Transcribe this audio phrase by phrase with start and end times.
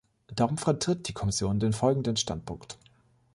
[0.35, 2.79] Darum vertritt die Kommission den folgenden Standpunkt.